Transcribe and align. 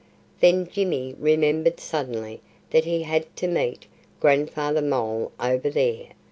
Then 0.39 0.67
Jimmy 0.67 1.13
remembered 1.19 1.79
suddenly 1.79 2.41
that 2.71 2.85
he 2.85 3.03
had 3.03 3.35
to 3.35 3.47
meet 3.47 3.85
Grandfather 4.19 4.81
Mole 4.81 5.31
over 5.39 5.69
there. 5.69 6.05